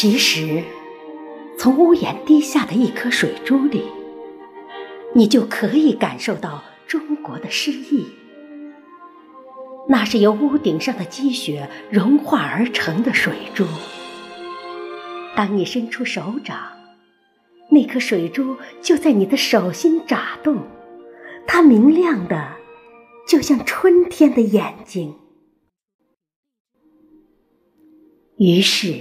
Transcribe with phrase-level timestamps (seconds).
[0.00, 0.62] 其实
[1.58, 3.82] 从屋檐滴下的一颗水珠里
[5.12, 8.06] 你就可以感受到中国的诗意
[9.88, 13.66] 那是由屋顶上的积雪融化而成的水珠。
[15.34, 16.56] 当你伸出手掌
[17.70, 20.77] 那颗水珠就在你的手心眨动。
[21.50, 22.56] 它明亮的，
[23.26, 25.16] 就像春天的眼睛。
[28.36, 29.00] 于是，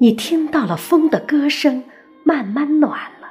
[0.00, 1.84] 你听到了风的歌声，
[2.24, 3.28] 慢慢暖了。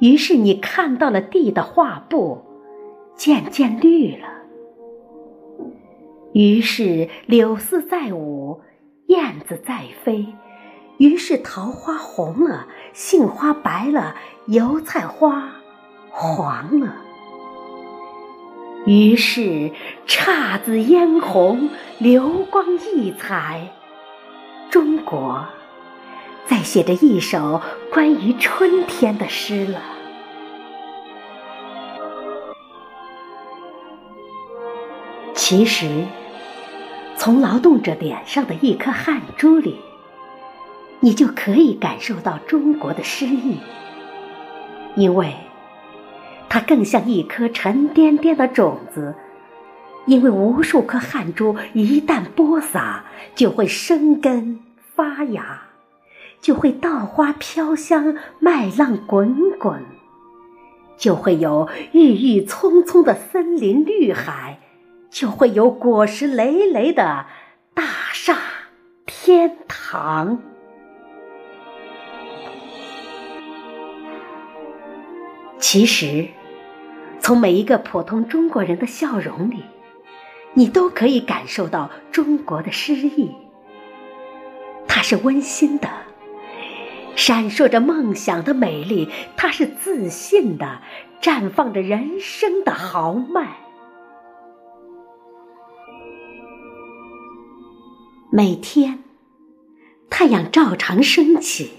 [0.00, 2.42] 于是，你看到了地的画布，
[3.16, 4.28] 渐渐绿了。
[6.34, 8.60] 于是，柳丝在舞，
[9.06, 10.26] 燕子在飞。
[10.98, 14.14] 于是，桃花红了，杏花白了，
[14.46, 15.61] 油菜花
[16.12, 16.94] 黄了。
[18.84, 19.72] 于是，
[20.06, 23.68] 姹紫嫣红，流光溢彩，
[24.70, 25.46] 中国
[26.46, 29.80] 在写着一首关于春天的诗了。
[35.34, 36.04] 其实，
[37.16, 39.80] 从劳动者脸上的一颗汗珠里，
[41.00, 43.58] 你就可以感受到中国的诗意，
[44.96, 45.34] 因为。
[46.52, 49.14] 它更像一颗沉甸甸的种子，
[50.04, 54.60] 因为无数颗汗珠一旦播撒，就会生根
[54.94, 55.62] 发芽，
[56.42, 59.82] 就会稻花飘香，麦浪滚滚，
[60.98, 64.58] 就会有郁郁葱葱的森林绿海，
[65.10, 67.24] 就会有果实累累的
[67.72, 68.36] 大厦
[69.06, 70.38] 天堂。
[75.58, 76.28] 其实。
[77.22, 79.62] 从每一个普通中国人的笑容里，
[80.54, 83.30] 你都可以感受到中国的诗意。
[84.88, 85.88] 它是温馨的，
[87.14, 89.06] 闪烁着梦想的美丽；
[89.36, 90.82] 它是自信的，
[91.22, 93.56] 绽放着人生的豪迈。
[98.32, 99.04] 每天，
[100.10, 101.70] 太阳照常升起，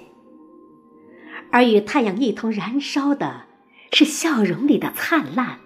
[1.51, 3.47] 而与太阳一同燃烧的。
[3.93, 5.59] 是笑容里的灿烂，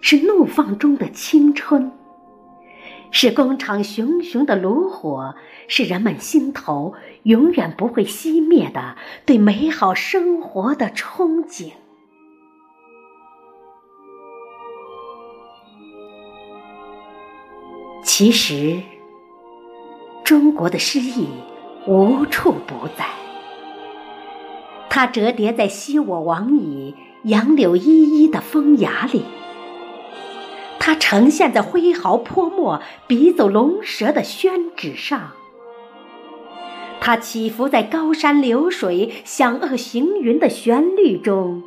[0.00, 1.92] 是怒放中的青春，
[3.12, 5.36] 是工厂熊熊的炉火，
[5.68, 11.70] 是人们心头永远不会熄灭的对美好生活的憧憬。
[18.02, 18.82] 其实，
[20.24, 21.28] 中国的诗意
[21.86, 23.06] 无处不在，
[24.88, 26.96] 它折叠在昔我往矣。
[27.24, 29.24] 杨柳依依的风雅里，
[30.78, 35.32] 它呈现在挥毫泼墨、笔走龙蛇的宣纸上；
[36.98, 41.62] 它起伏在高山流水、响遏行云的旋律中；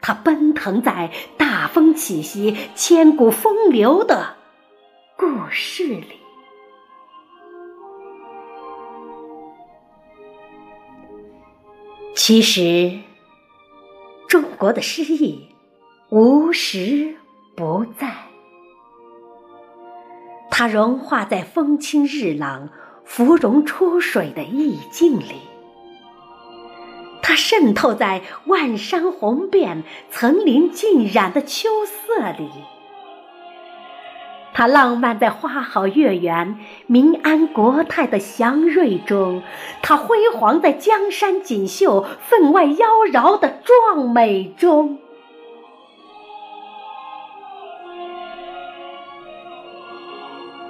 [0.00, 4.36] 它奔腾在大风起兮、千古风流的
[5.16, 6.20] 故事里。
[12.14, 13.05] 其实。
[14.56, 15.48] 国的诗意
[16.08, 17.14] 无时
[17.54, 18.08] 不在，
[20.50, 22.70] 它融化在风清日朗、
[23.04, 25.34] 芙蓉出水的意境里，
[27.22, 32.48] 它渗透在万山红遍、层林尽染的秋色里。
[34.54, 39.42] 它浪漫在花好月圆、民安国泰的祥瑞中，
[39.82, 43.60] 它辉煌在江山锦绣、分外妖娆的
[44.04, 44.98] 美中。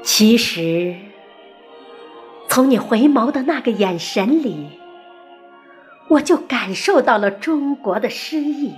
[0.02, 0.96] 其实，
[2.48, 4.68] 从你回眸的那个眼神里，
[6.08, 8.74] 我就感受到了中国的诗意，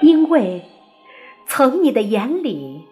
[0.00, 0.64] 因为。
[1.50, 2.86] 从你的眼里，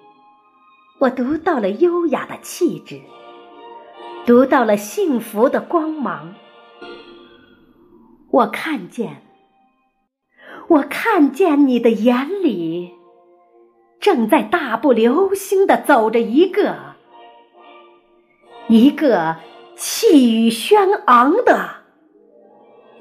[0.98, 3.02] 我读到了优雅的气质，
[4.24, 6.34] 读到了幸福的光芒。
[8.36, 9.22] 我看见，
[10.68, 12.92] 我看见你的眼里，
[13.98, 16.96] 正在大步流星地走着一个，
[18.68, 19.36] 一个
[19.74, 21.76] 气宇轩昂的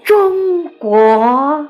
[0.06, 1.68] 中国。